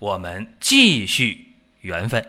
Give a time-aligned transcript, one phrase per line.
[0.00, 2.24] 我们继续缘分。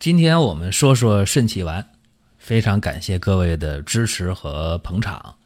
[0.00, 1.88] 今天我们说说肾气丸，
[2.36, 5.36] 非常感谢各位的支持和捧场。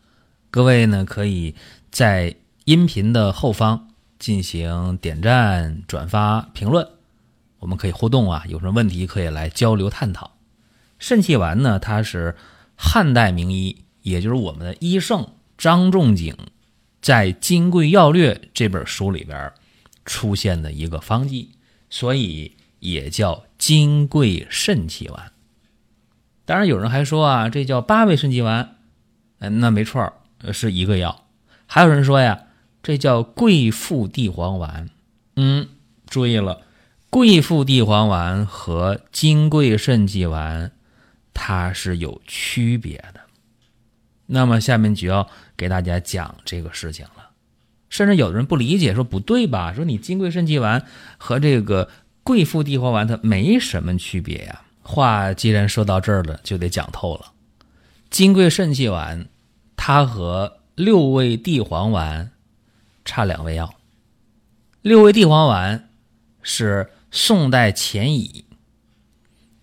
[0.50, 1.54] 各位呢，可以
[1.90, 2.34] 在
[2.64, 6.88] 音频的后方进行点赞、转发、评论，
[7.58, 10.38] 我们可以互动啊，有什么问题可以来交流探讨。
[10.98, 12.34] 肾气丸呢，它是
[12.76, 16.34] 汉代名医，也就是我们的医圣张仲景
[17.02, 19.52] 在《金匮要略》这本书里边
[20.06, 21.50] 出现的一个方剂，
[21.90, 23.44] 所以也叫。
[23.62, 25.30] 金匮肾气丸，
[26.44, 28.74] 当然有人还说啊，这叫八味肾气丸，
[29.38, 30.12] 嗯，那没错，
[30.52, 31.28] 是一个药。
[31.66, 32.46] 还有人说呀，
[32.82, 34.90] 这叫桂附地黄丸，
[35.36, 35.68] 嗯，
[36.08, 36.62] 注意了，
[37.08, 40.72] 桂附地黄丸和金匮肾气丸
[41.32, 43.20] 它是有区别的。
[44.32, 47.30] 那么下面就要给大家讲这个事情了。
[47.88, 49.72] 甚至有的人不理解，说不对吧？
[49.72, 50.84] 说你金匮肾气丸
[51.16, 51.88] 和这个。
[52.24, 54.62] 贵附地黄丸它没什么区别呀。
[54.80, 57.32] 话既然说到这儿了，就得讲透了。
[58.10, 59.26] 金匮肾气丸，
[59.74, 62.30] 它和六味地黄丸
[63.04, 63.74] 差两味药。
[64.82, 65.88] 六味地黄丸
[66.42, 68.44] 是宋代钱乙，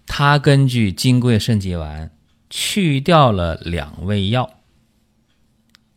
[0.05, 2.11] 它根据金匮肾气丸
[2.49, 4.58] 去掉了两味药，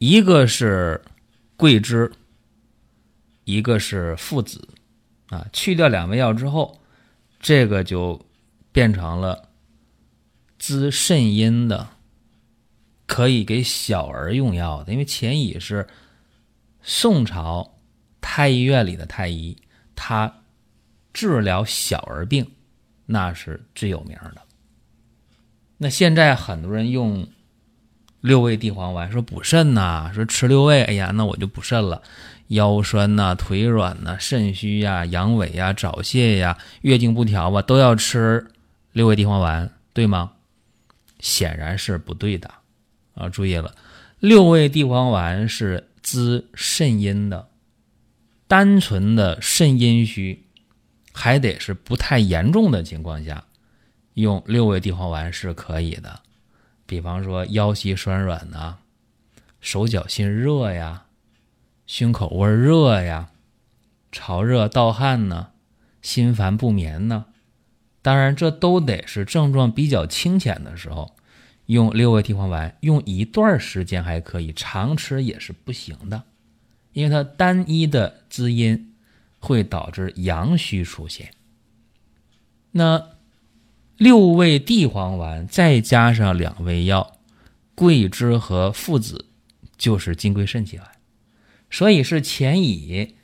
[0.03, 1.00] 一个是
[1.56, 2.11] 桂枝，
[3.45, 4.69] 一个是附子。
[5.28, 6.81] 啊，去掉两味药之后，
[7.39, 8.20] 这个就
[8.72, 9.50] 变成了
[10.59, 11.88] 滋肾阴的，
[13.06, 14.91] 可以给小儿用药的。
[14.93, 15.87] 因为钱乙是
[16.82, 17.78] 宋朝
[18.21, 19.56] 太医院里的太医，
[19.94, 20.43] 他
[21.12, 22.44] 治疗小儿病
[23.06, 24.43] 那是最有名的。
[25.76, 27.25] 那现在很多人用
[28.22, 32.00] 六味地黄丸说补肾呐，说吃六味，哎呀，那我就补肾了。
[32.49, 38.47] 腰酸呐，腿软呐，肾虚呀，阳痿呀，早泄呀，月经不调啊，都要吃
[38.93, 40.32] 六味地黄丸，对吗？
[41.19, 42.50] 显然是不对的
[43.15, 43.28] 啊！
[43.28, 43.75] 注意了，
[44.19, 47.49] 六味地黄丸是滋肾阴的，
[48.47, 50.44] 单纯的肾阴虚，
[51.12, 53.44] 还得是不太严重的情况下，
[54.15, 56.21] 用六味地黄丸是可以的。
[56.92, 58.76] 比方说腰膝酸软呐，
[59.62, 61.06] 手脚心热呀。
[61.86, 63.30] 胸口窝热呀，
[64.10, 65.52] 潮热盗汗呢，
[66.02, 67.25] 心烦不眠呢，
[68.02, 71.16] 当然这都得是症状比较清浅的时候，
[71.64, 76.25] 用六味地黄丸用一段时间还可以，常吃也是不行的，
[76.92, 78.94] 因为它单一的滋阴
[79.38, 81.31] 会导致阳虚出现。
[82.72, 83.02] 那
[84.02, 87.18] 六味地黄丸再加上两味药，
[87.76, 89.26] 桂枝和附子，
[89.76, 90.86] 就是金匮肾气丸。
[91.70, 93.14] 所以是钱乙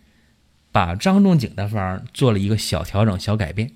[0.71, 3.73] 把张仲景的方做了一个小调整、小改变，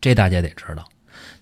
[0.00, 0.84] 这大家得知道。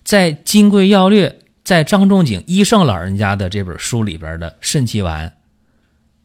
[0.03, 1.29] 在《金匮要略》
[1.63, 5.35] 在张仲景医圣老人家的这本书里边的肾气丸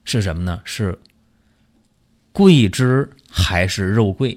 [0.05, 0.61] 是什么呢？
[0.67, 0.99] 是
[2.33, 4.37] 桂枝还是肉桂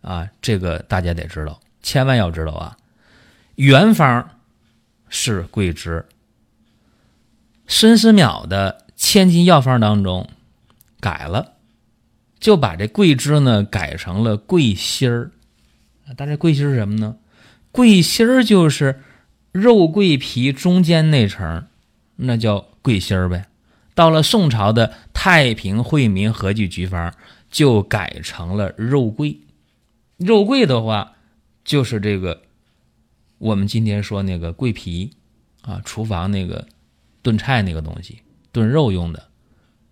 [0.00, 0.26] 啊？
[0.40, 2.74] 这个大家得知道，千万要知道啊！
[3.56, 4.30] 原方
[5.08, 6.06] 是桂枝，
[7.66, 10.28] 孙思邈的千金药方当中。
[10.98, 11.52] 改了，
[12.40, 15.30] 就把这桂枝呢改成了桂心儿。
[16.16, 17.16] 但这桂心儿是什么呢？
[17.70, 19.02] 桂心儿就是
[19.52, 21.66] 肉桂皮中间那层，
[22.16, 23.46] 那叫桂心儿呗。
[23.94, 27.10] 到了宋朝的《太平惠民合剂局方》，
[27.50, 29.38] 就改成了肉桂。
[30.16, 31.12] 肉桂的话，
[31.62, 32.42] 就是这个
[33.38, 35.10] 我们今天说那个桂皮
[35.62, 36.66] 啊，厨房那个
[37.22, 38.20] 炖菜那个东西，
[38.52, 39.28] 炖肉用的。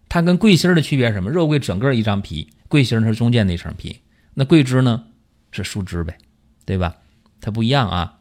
[0.08, 1.31] 它跟桂心的区别是什么？
[1.31, 4.00] 肉桂整个一张皮，桂心儿是中间那层皮。
[4.35, 5.05] 那桂枝呢，
[5.50, 6.17] 是树枝呗，
[6.64, 6.96] 对吧？
[7.41, 8.20] 它不一样啊。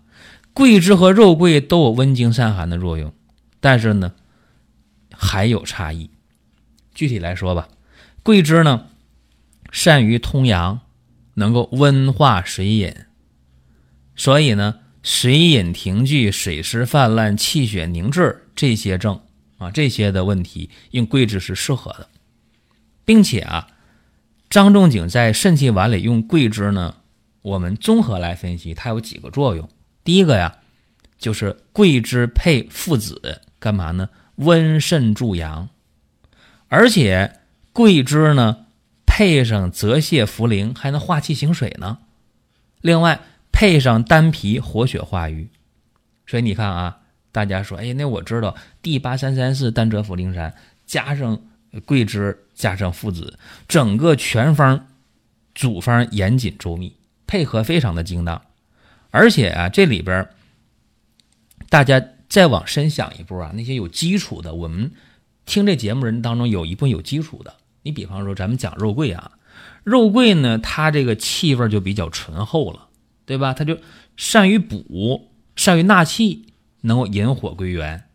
[0.54, 3.14] 桂枝和肉桂都有温经散寒的作用，
[3.60, 4.14] 但是呢，
[5.12, 6.10] 还有差异。
[6.94, 7.70] 具体来说吧，
[8.22, 8.88] 桂枝呢，
[9.72, 10.82] 善于通阳，
[11.36, 12.94] 能够温化水饮，
[14.16, 19.22] 所以呢，水饮停聚、水湿泛滥、气血凝滞这些症。
[19.60, 22.10] 啊，这些的问题用桂枝是适合的。
[23.06, 23.68] 并且啊，
[24.50, 26.96] 张仲景在肾气丸里用桂枝呢，
[27.42, 29.70] 我们综合来分析，它有几个作用。
[30.04, 30.58] 第一个呀，
[31.18, 34.10] 就是桂枝配附子，干嘛呢？
[34.36, 35.70] 温肾助阳，
[36.68, 37.40] 而且
[37.72, 38.66] 桂枝呢
[39.06, 42.00] 配上泽泻、茯苓，还能化气行水呢。
[42.82, 43.22] 另外
[43.64, 45.48] 配上丹皮，活血化瘀。
[46.28, 46.98] 所以你看啊，
[47.32, 50.54] 大家说，哎，那我知道 D 八三三四丹柘茯苓散
[50.86, 51.40] 加上
[51.86, 53.40] 桂枝加上附子，
[53.70, 54.88] 整个全方
[55.56, 58.42] 组方严谨周密，配合非常的精当。
[59.12, 60.28] 而且啊，这里边
[61.70, 64.92] 大家再往深想一步啊，那些有基础的，我们
[65.46, 67.56] 听这节目人当中有一部分有基础的。
[67.84, 69.32] 你比方说，咱们讲肉桂啊，
[69.86, 72.90] 肉桂呢，它这个气味就比较醇厚了，
[73.26, 73.54] 对吧？
[73.54, 73.78] 它就
[74.18, 78.06] 善于补，善于纳气，能够引火归元。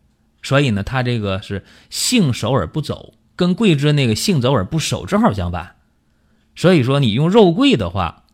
[0.43, 5.77] 所以呢，它这个是性守而不走，跟桂枝那个性走而不守正好相反。
[6.57, 8.25] 所以说，你用肉桂的话。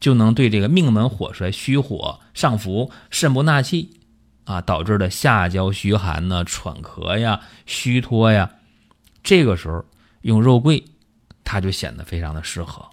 [0.00, 4.00] 就能对这个命门火衰、虚火上浮、肾不纳气
[4.44, 8.50] 啊导致的下焦虚寒呢、喘咳呀、虚脱呀，
[9.22, 9.84] 这个时候
[10.22, 10.82] 用肉桂，
[11.44, 12.88] 它就显得非常的适合。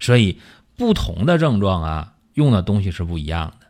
[0.00, 0.40] 所以
[0.76, 3.66] 不同的症状啊，用的东西是不一样的，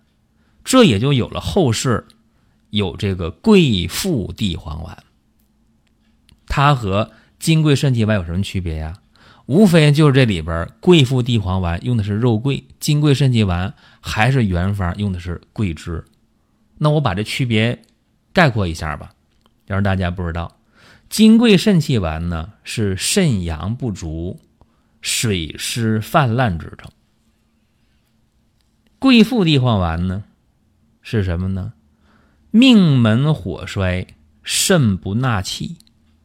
[0.63, 2.05] 这也就有了后世
[2.71, 4.97] 有这个桂附地黄丸。
[6.47, 8.99] 它和金匮肾气丸有什么区别呀？
[9.47, 16.05] 无非就是这里边桂附地黄丸用的是肉桂，金匮肾气丸还是原方用的是桂枝。
[16.79, 17.81] 那我把这区别
[18.33, 19.13] 概括一下吧，
[19.67, 20.59] 要是大家不知道，
[21.09, 24.41] 金匮肾气丸呢是肾阳不足、
[25.01, 26.91] 水湿泛滥之症；
[29.07, 30.25] 桂附地黄丸呢
[31.01, 31.73] 是什么呢？
[32.51, 34.09] 命门火衰、
[34.43, 35.77] 肾不纳气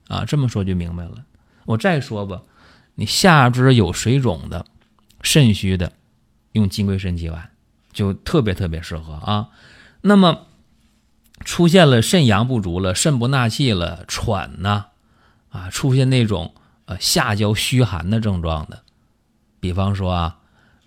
[0.08, 0.26] 啊。
[0.26, 1.24] 这么说就明白了。
[1.66, 2.42] 我再说吧。
[2.96, 4.66] 你下肢有水肿的、
[5.22, 5.94] 肾虚的，
[6.54, 7.52] 用金匮肾气丸
[7.94, 9.50] 就特别特别适合啊。
[10.02, 10.48] 那么
[11.46, 14.86] 出现了肾阳不足了、肾不纳气了、喘呐
[15.52, 16.56] 啊，出现那种
[16.86, 18.82] 呃下焦虚寒的症状的，
[19.60, 20.40] 比方说啊，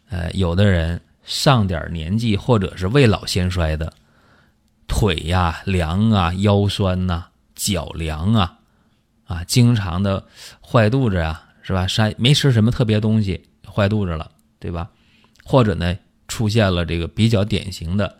[0.08, 3.92] 呃，有的人上点年纪或者是未老先衰的，
[4.86, 8.58] 腿呀凉啊、腰酸呐、脚凉啊
[9.26, 10.24] 啊，经常的
[10.60, 11.40] 坏肚子啊。
[11.66, 11.86] 是吧？
[11.86, 14.90] 啥没吃什么特别东西，坏肚子了，对吧？
[15.44, 15.96] 或者呢，
[16.28, 18.18] 出现了这个比较典型的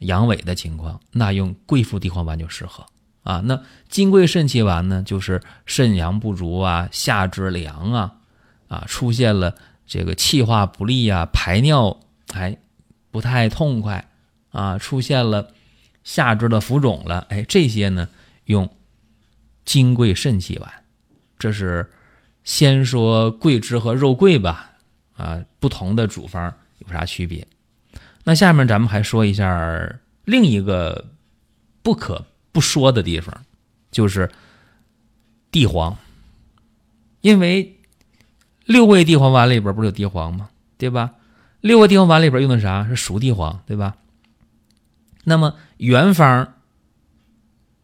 [0.00, 2.84] 阳痿的情况，那用桂附地黄丸就适合
[3.22, 3.40] 啊。
[3.46, 3.58] 那
[3.88, 8.12] 金匮肾气丸呢，就是肾阳不足啊，下肢凉啊，
[8.68, 9.54] 啊，出现了
[9.86, 11.98] 这个气化不利啊，排尿
[12.32, 12.58] 哎
[13.10, 14.08] 不太痛快
[14.50, 15.52] 啊，出现了
[16.04, 18.08] 下肢的浮肿了，哎，这些呢
[18.44, 18.68] 用
[19.64, 20.72] 金匮肾气丸，
[21.38, 21.90] 这是。
[22.44, 24.72] 先说桂枝和肉桂吧，
[25.16, 27.46] 啊，不同的主方有啥区别？
[28.24, 31.04] 那下面咱们还说一下另一个
[31.84, 33.44] 不可不说的地方，
[33.92, 34.28] 就是
[35.52, 35.96] 地黄。
[37.20, 37.76] 因为
[38.64, 40.50] 六味地黄丸里边不是有地黄吗？
[40.76, 41.12] 对吧？
[41.62, 43.96] 六味地黄丸里边用的啥是熟地黄，对吧？
[45.24, 46.54] 那么原方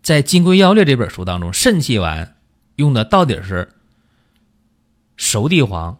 [0.02, 2.36] 在《金匮要略》这本书当中，肾气丸
[2.76, 3.72] 用的到底是？
[5.16, 5.98] 熟地黄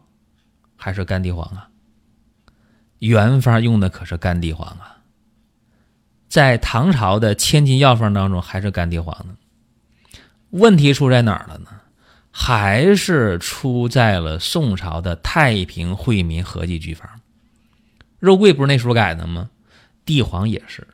[0.77, 1.69] 还是干地黄啊？
[2.99, 4.97] 原方用的可是干地黄啊，
[6.27, 9.37] 在唐朝的千金药方当中还是干地黄呢。
[10.49, 11.67] 问题出在哪儿了呢？
[12.31, 17.09] 还是出在了宋朝的太平惠民合剂局方。
[18.19, 19.49] 肉桂不是那时候改的吗？
[20.05, 20.87] 地黄也是，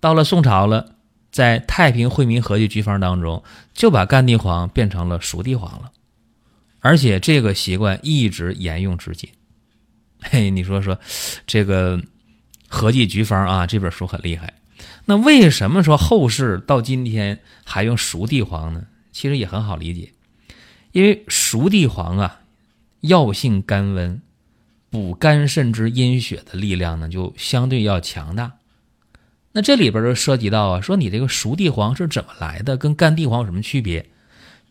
[0.00, 0.94] 到了宋朝了，
[1.30, 5.92] 在太平惠民和剂局方当中就把干地黄变成了熟地黄了。
[6.80, 9.28] 而且这个习惯一直沿用至今。
[10.20, 10.98] 嘿，你说说，
[11.46, 12.00] 这个
[12.68, 14.54] 和剂局方啊，这本书很厉害。
[15.04, 18.84] 那为什么说后世到今天还用熟地黄呢？
[19.10, 20.12] 其实也很好理解，
[20.92, 22.40] 因为熟地黄啊，
[23.00, 24.22] 药性甘温，
[24.90, 28.52] 补肝肾之阴血的力量呢，就相对要强大。
[29.52, 34.08] 那这里边就涉及到啊，说你这个熟地黄是怎么来的，跟干地黄有什么区别？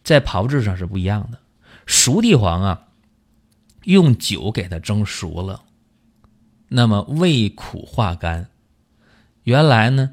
[0.04, 1.40] 在炮制上是不一样的。
[1.86, 2.88] 熟地黄啊，
[3.84, 5.64] 用酒给它蒸熟了，
[6.70, 8.50] 那么味苦化甘。
[9.44, 10.12] 原来呢，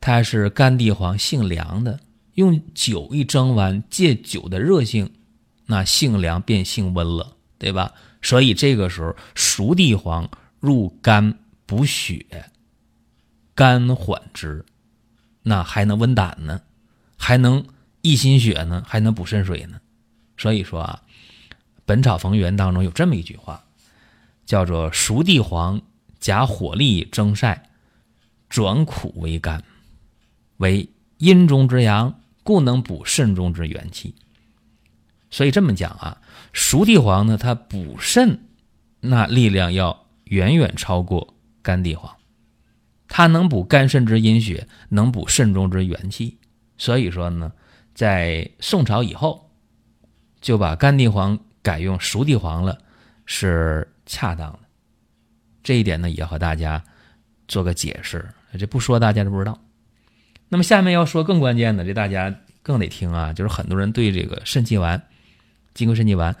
[0.00, 2.00] 它是干地黄性凉的，
[2.34, 5.10] 用酒一蒸完，借酒的热性，
[5.66, 7.92] 那性凉变性温了，对吧？
[8.20, 10.28] 所以这个时候熟地黄
[10.60, 12.24] 入肝补血，
[13.54, 14.64] 肝缓之，
[15.42, 16.60] 那还能温胆呢，
[17.16, 17.64] 还能
[18.02, 19.80] 益心血呢，还能补肾水呢。
[20.36, 21.02] 所以说啊，
[21.84, 23.64] 本草逢源》当中有这么一句话，
[24.46, 25.80] 叫做“熟地黄
[26.18, 27.70] 夹火力蒸晒，
[28.48, 29.62] 转苦为甘，
[30.58, 34.14] 为阴中之阳，故能补肾中之元气。”
[35.30, 36.20] 所以这么讲啊，
[36.52, 38.40] 熟地黄呢，它补肾
[39.00, 42.16] 那力量要远远超过干地黄，
[43.08, 46.38] 它能补肝肾之阴血，能补肾中之元气。
[46.76, 47.52] 所以说呢，
[47.94, 49.50] 在宋朝以后，
[50.40, 52.78] 就把干地黄改用熟地黄了，
[53.26, 54.60] 是恰当的。
[55.62, 56.82] 这一点呢，也要和大家
[57.46, 58.26] 做个解释，
[58.58, 59.60] 这不说大家都不知道。
[60.48, 65.02] 那么下面要说更关键的，这大家更得听啊，就是很多人对这个肾气丸。
[65.78, 66.34] 金匮肾气丸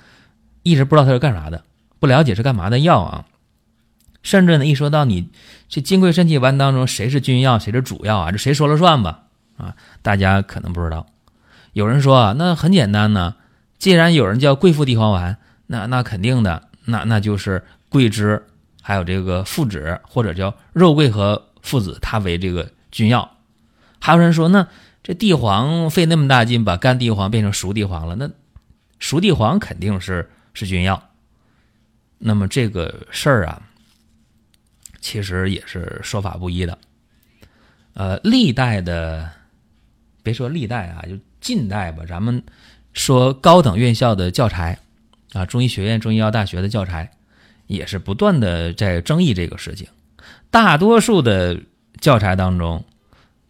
[0.64, 1.62] 一直不知道它是干啥的，
[2.00, 3.24] 不了解是干嘛的药啊。
[4.24, 5.28] 甚至呢，一说到你
[5.68, 8.32] 这金匮肾气丸当中谁是君药，谁是主药啊？
[8.32, 9.22] 这谁说了算吧？
[9.56, 11.06] 啊，大家可能不知道。
[11.72, 13.36] 有人说啊，那很简单呢，
[13.78, 15.36] 既然有人叫桂附地黄丸，
[15.68, 18.44] 那那肯定的，那那就是桂枝
[18.82, 23.30] 还有这个附子或者叫肉桂和附子，它为这个君药。
[24.00, 24.66] 还有人说，那
[25.04, 28.28] 这地黄费那么大劲把干地黄变成熟地黄了，那？
[28.98, 31.10] 熟地黄肯定是是君药，
[32.18, 33.62] 那么这个事儿啊，
[35.00, 36.76] 其实也是说法不一的。
[37.94, 39.30] 呃，历代的，
[40.22, 42.42] 别说历代啊，就近代吧，咱们
[42.92, 44.78] 说高等院校的教材
[45.32, 47.08] 啊，中医学院、中医药大学的教材，
[47.68, 49.86] 也是不断的在争议这个事情。
[50.50, 51.60] 大多数的
[52.00, 52.84] 教材当中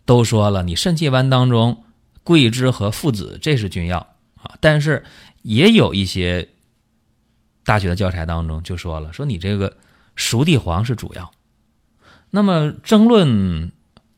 [0.04, 1.84] 都说了，你肾气丸当中
[2.22, 5.02] 桂枝和附子这是君药啊，但是。
[5.42, 6.48] 也有一些
[7.64, 9.76] 大学的教材当中就说了，说你这个
[10.16, 11.30] 熟地黄是主要。
[12.30, 13.72] 那么争论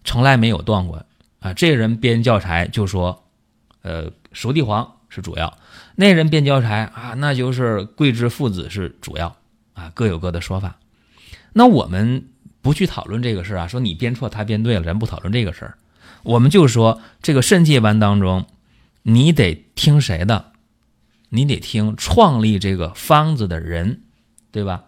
[0.05, 1.05] 从来没有断过
[1.39, 1.53] 啊。
[1.53, 3.25] 这人编教材就说，
[3.83, 5.57] 呃，熟地黄是主要；
[5.95, 9.37] 那人编教材啊，那就是桂枝附子是主要
[9.75, 10.79] 啊，各有各的说法。
[11.53, 12.29] 那我们
[12.63, 15.79] 不去讨论这个事儿啊，说你编错他编对了，咱不讨论这个事儿。
[16.23, 18.47] 我们就说这个肾气丸当中，
[19.03, 20.50] 你得听谁的？
[21.31, 24.03] 你得听创立这个方子的人，
[24.53, 24.85] 对吧？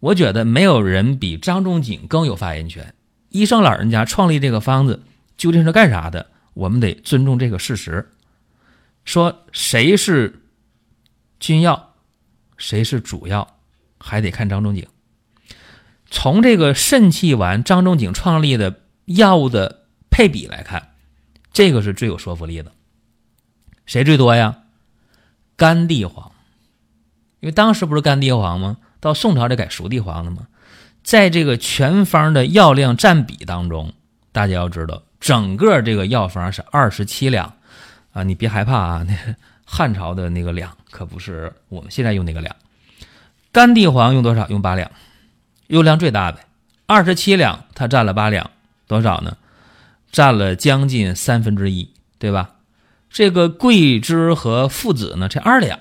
[0.00, 2.94] 我觉得没有人比张仲景更有发言权。
[3.30, 5.02] 医生老人家创立这个方子
[5.36, 6.26] 究竟是干啥的？
[6.52, 8.10] 我们得尊重这个事实。
[9.04, 10.42] 说谁是
[11.40, 11.94] 君药，
[12.56, 13.58] 谁是主药，
[13.98, 14.86] 还得看张仲景。
[16.10, 20.92] 从这个肾气丸，张仲景创立的药物的配比来看，
[21.52, 22.72] 这个是最有说服力的。
[23.86, 24.63] 谁最多呀？
[25.56, 26.32] 干地黄，
[27.40, 28.78] 因为当时不是干地黄吗？
[29.00, 30.46] 到宋朝得改熟地黄了吗？
[31.02, 33.92] 在这个全方的药量占比当中，
[34.32, 37.54] 大家要知道，整个这个药方是二十七两
[38.12, 38.22] 啊！
[38.22, 39.14] 你别害怕啊， 那
[39.66, 42.56] 汉朝的那个两可不是我们现在用那个两。
[43.52, 44.48] 干地黄用多少？
[44.48, 44.90] 用八两，
[45.66, 46.40] 用量最大的
[46.86, 48.50] 二十七两，它占了八两，
[48.86, 49.36] 多少呢？
[50.10, 52.52] 占了将近三分之一，对吧？
[53.14, 55.78] 这个桂枝和附子呢，这二两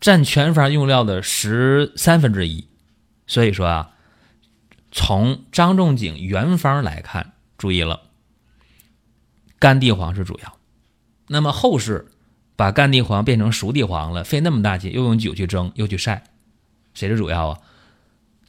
[0.00, 2.66] 占全方用料的十三分之一，
[3.28, 3.90] 所以说啊，
[4.90, 8.00] 从张仲景原方来看，注意了，
[9.60, 10.58] 干地黄是主要。
[11.28, 12.08] 那么后世
[12.56, 16.24] 把干地黄变成熟地黄了，费那么大劲，又用酒去蒸，又去晒，
[16.92, 17.60] 谁是主要啊？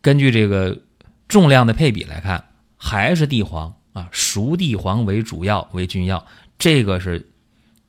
[0.02, 0.80] 根据这个
[1.28, 2.44] 重量的配比来看，
[2.76, 6.26] 还是地黄啊，熟地黄为主要为君药，
[6.58, 7.30] 这个是。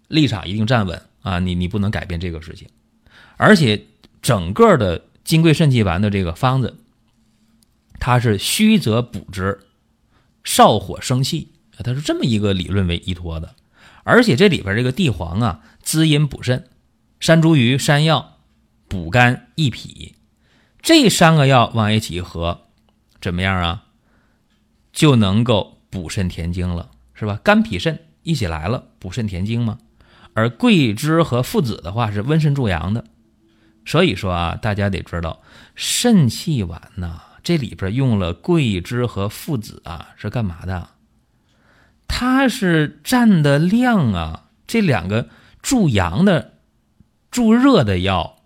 [0.08, 1.38] 立场一定站稳啊！
[1.38, 2.68] 你你不能改变这个事情，
[3.36, 3.86] 而且
[4.20, 6.78] 整个的金匮肾气丸的这个方子，
[8.00, 9.60] 它是虚则补之，
[10.42, 11.52] 少火生气，
[11.84, 13.54] 它是这么一个理论为依托的。
[14.02, 16.68] 而且这里边这个地黄啊，滋阴补肾，
[17.20, 18.38] 山茱萸、山药
[18.88, 20.14] 补肝益脾，
[20.80, 22.68] 这三个药往一起合，
[23.20, 23.84] 怎么样啊？
[24.90, 27.38] 就能够补肾填精了，是吧？
[27.44, 29.78] 肝脾肾一起来了，补肾填精吗？
[30.38, 33.04] 而桂枝和附子的话是温肾助阳的，
[33.84, 35.42] 所以说啊，大家得知道
[35.74, 40.90] 肾气丸呐，这里边用了桂枝和附子啊，是干嘛的？
[42.06, 45.28] 它是占的量啊，这两个
[45.60, 46.52] 助阳的、
[47.32, 48.36] 助热的药，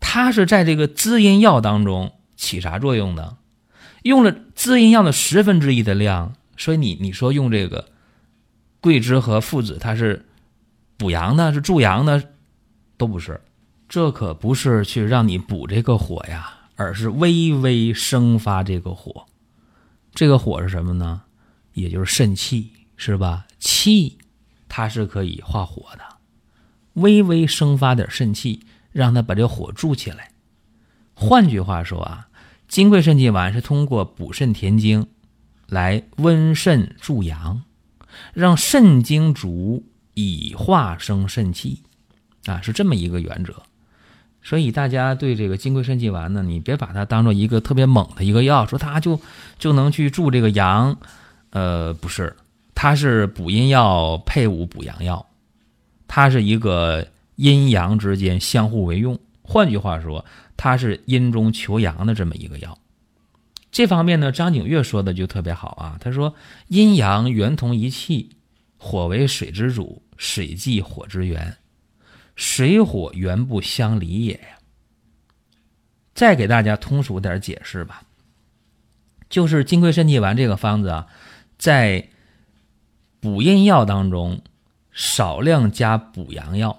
[0.00, 3.38] 它是在这个滋阴药当中起啥作用呢？
[4.02, 7.86] 用了滋阴药的十分之一的量，所以你你说用这个
[8.82, 10.26] 桂枝和附子，它是。
[10.96, 12.30] 补阳的，是助阳的，
[12.96, 13.40] 都不是，
[13.88, 19.26] 这可不是去让你补这个火呀，而是微微生发这个火。
[20.14, 21.22] 这个火是什么呢？
[21.72, 23.46] 也就是肾气，是吧？
[23.58, 24.18] 气
[24.68, 26.04] 它是可以化火的，
[26.94, 30.30] 微微生发点肾气，让它把这火助起来。
[31.14, 32.28] 换句话说啊，
[32.68, 35.08] 金匮肾气丸是通过补肾填精
[35.66, 37.62] 来温肾助阳，
[38.32, 41.82] 让肾精足以化生肾气
[42.46, 43.54] 啊，是这么一个原则。
[44.42, 49.18] 所以大家对这个金匮肾气丸呢，你别把它当做一个特别猛的一个药，说它就
[49.58, 50.96] 就能去助这个阳，
[51.50, 52.36] 呃，不是，
[52.74, 55.26] 它是补阴药配伍补阳药，
[56.06, 57.06] 它是一个
[57.36, 59.18] 阴阳之间相互为用。
[59.42, 60.24] 换句话说，
[60.58, 62.78] 它是阴中求阳的这么一个药。
[63.72, 66.34] 这方面呢，张景岳说的就特别好啊，他说
[66.68, 68.30] 阴阳原同一气，
[68.76, 71.56] 火为水之主，水即火之源。
[72.36, 74.58] 水火原不相离也呀。
[76.14, 78.02] 再给大家通俗点解释吧，
[79.28, 81.06] 就是金匮肾气丸这个方子啊，
[81.58, 82.08] 在
[83.20, 84.40] 补阴药当中
[84.92, 86.78] 少量加补阳药，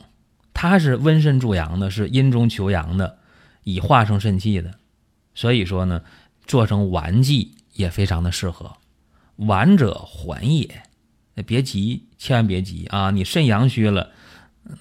[0.53, 3.17] 它是温肾助阳的，是阴中求阳的，
[3.63, 4.73] 以化生肾气的。
[5.33, 6.01] 所以说呢，
[6.45, 8.71] 做成丸剂也非常的适合。
[9.35, 10.83] 丸者缓也，
[11.43, 13.11] 别急，千万别急啊！
[13.11, 14.11] 你肾阳虚了。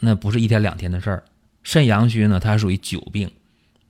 [0.01, 1.25] 那不是一天两天的事儿，
[1.63, 3.31] 肾阳虚呢，它属于久病，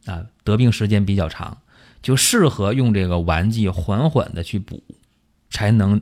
[0.07, 1.57] 啊，得病时间比较长，
[2.03, 4.83] 就适合用这个丸剂缓缓的去补，
[5.51, 6.01] 才能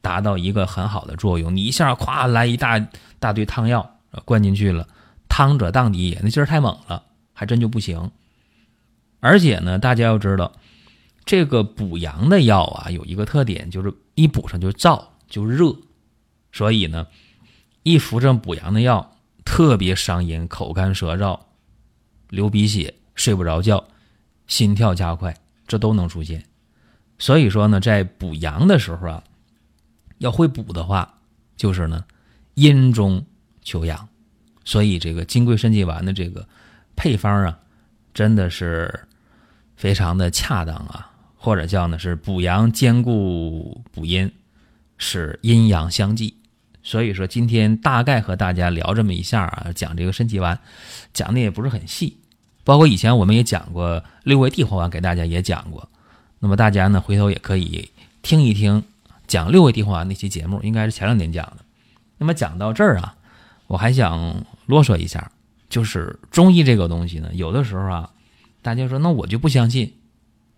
[0.00, 1.54] 达到一个很好的作用。
[1.54, 2.78] 你一下咵来一大
[3.18, 4.88] 大堆汤药灌进去了，
[5.28, 7.02] 汤者荡涤也，那劲儿太猛了，
[7.34, 8.10] 还真就不行。
[9.20, 10.52] 而且呢，大家要知道，
[11.26, 15.76] 这个补阳的药啊，有一个特点，就是一补上就燥就热，
[16.54, 17.06] 所以呢，
[17.82, 19.10] 一服上补阳的药。
[19.46, 21.38] 特别伤阴，口干舌燥，
[22.30, 23.86] 流鼻血，睡不着觉，
[24.46, 25.36] 心跳加快，
[25.68, 26.42] 这都能出现。
[27.18, 29.22] 所以说呢，在补阳的时候啊，
[30.16, 31.18] 要会补的话，
[31.58, 32.02] 就是呢，
[32.54, 33.22] 阴中
[33.60, 34.08] 求阳。
[34.64, 36.48] 所以这个金匮肾气丸的这个
[36.96, 37.58] 配方啊，
[38.14, 39.06] 真的是
[39.76, 44.32] 非常的恰当啊，或者叫呢是补阳兼顾补阴，
[44.96, 46.34] 使阴阳相济。
[46.84, 50.56] 所以说，今天大概和大家聊这么一下啊，讲这个肾气丸，
[51.14, 52.18] 讲的也不是很细，
[52.62, 55.88] 包括以前我们也讲过六味地黄丸，给大家也讲过。
[56.38, 57.88] 那么大家呢，回头也可以
[58.20, 58.84] 听一听
[59.26, 61.64] 讲六味地黄丸那期节目，应该是前两年讲的。
[62.18, 63.16] 那么讲到这儿啊，
[63.66, 65.32] 我还想啰嗦一下，
[65.70, 68.10] 就是中医这个东西呢，有的时候啊，
[68.60, 69.94] 大家说那我就不相信，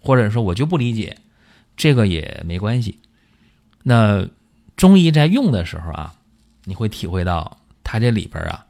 [0.01, 1.17] 或者说我就不理解，
[1.77, 2.99] 这个也没关系。
[3.85, 4.27] 那
[4.77, 6.13] 中医在用的时候啊。
[6.69, 8.67] 你会体会到，它这里边啊，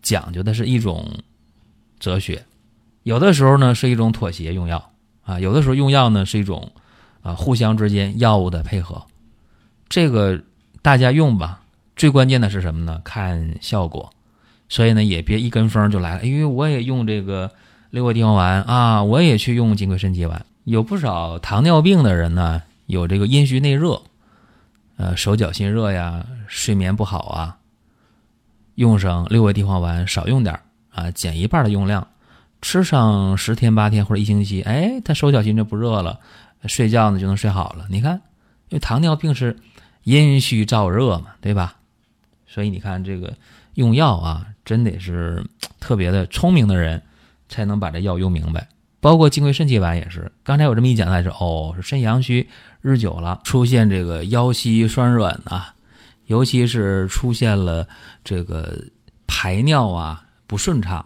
[0.00, 1.06] 讲究的是一种
[2.00, 2.42] 哲学，
[3.02, 4.90] 有的时候呢是一种妥协用药
[5.24, 6.72] 啊，有的时候用药呢是一种
[7.20, 9.04] 啊互相之间药物的配合，
[9.90, 10.40] 这个
[10.80, 11.60] 大家用吧。
[11.96, 12.98] 最关键的是什么呢？
[13.04, 14.10] 看效果。
[14.70, 16.24] 所以呢，也别一跟风就来了。
[16.24, 17.52] 因为我也用这个
[17.90, 20.46] 六味地黄丸啊，我也去用金匮肾气丸。
[20.64, 24.00] 有不少糖尿病的人呢，有这个阴虚内热。
[24.98, 27.56] 呃，手脚心热呀，睡眠不好啊，
[28.74, 32.04] 用上六味地黄丸，少用点啊，减一半的用量，
[32.60, 36.18] 吃上十天八天或者一星期，哎，他手脚心就不热了，
[36.66, 37.86] 睡觉呢就能睡好了。
[37.88, 38.14] 你看，
[38.70, 39.56] 因为糖尿病是
[40.02, 41.76] 阴虚燥热嘛，对吧？
[42.48, 43.32] 所以你看这个
[43.74, 45.46] 用药啊，真得是
[45.78, 47.00] 特别的聪明的人
[47.48, 48.66] 才能把这药用明白。
[49.00, 52.48] 包括金匮肾气丸也是，刚才我这么一讲，他是哦，是肾阳虚
[52.80, 55.74] 日久了，出现这个腰膝酸软啊，
[56.26, 57.86] 尤其是出现了
[58.24, 58.82] 这个
[59.26, 61.04] 排尿啊不顺畅，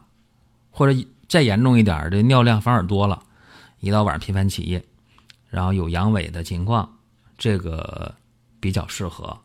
[0.70, 3.22] 或者再严重一点，这尿量反而多了，
[3.80, 4.84] 一到晚上频繁起夜，
[5.48, 6.88] 然后有阳痿的情况，
[7.36, 8.14] 这个
[8.60, 9.36] 比较适合，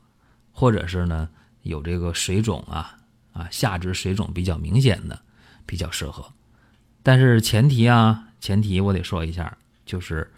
[0.52, 1.30] 或者是呢
[1.64, 2.98] 有这个水肿啊
[3.34, 5.20] 啊下肢水肿比较明显的，
[5.66, 6.26] 比较适合，
[7.04, 8.24] 但是前提啊。
[8.40, 10.32] 前提我得说一下，就是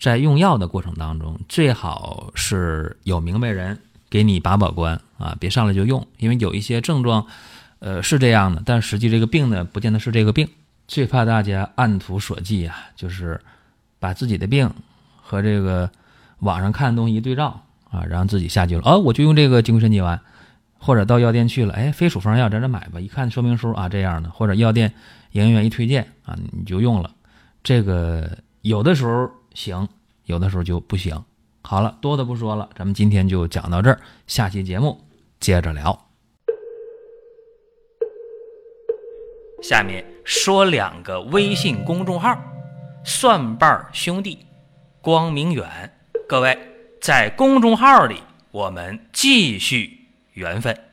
[0.00, 7.26] 在用药的过程当中，最好是有明白人给你把把关啊，别上来就用，因为有一些症状，
[7.80, 10.48] 呃是这样的，但实际这个病呢，不见得是这个病。
[10.86, 13.38] 最怕大家按图索骥啊，就是
[13.98, 14.70] 把自己的病
[15.20, 15.90] 和这个
[16.38, 20.18] 网上看的东西一对照啊，然后自己下去了，哦，我就用这个金匮神剂丸，
[20.78, 24.94] 或者到药店去了，哎，非处方药，在这买吧，一看说明书啊，这样的，或者药店
[25.32, 27.10] 营业员一推荐啊，你就用了。
[27.62, 29.88] 这个有的时候行，
[30.24, 31.24] 有的时候就不行。
[31.62, 35.00] 好了，多的不说了，咱们今天就讲到这儿，下期节目
[35.40, 36.06] 接着聊。
[39.62, 42.40] 下面说两个微信公众号：
[43.04, 44.46] 蒜瓣兄弟、
[45.00, 45.92] 光明远。
[46.28, 46.56] 各位
[47.00, 50.87] 在公众号里，我们继续缘分。